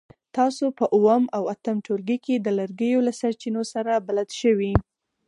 تاسو 0.35 0.65
په 0.77 0.85
اووم 0.95 1.23
او 1.37 1.43
اتم 1.53 1.77
ټولګي 1.85 2.17
کې 2.25 2.35
د 2.39 2.47
لرګیو 2.59 2.99
له 3.07 3.11
سرچینو 3.19 3.61
سره 3.73 3.91
بلد 4.07 4.29
شوي. 4.41 4.73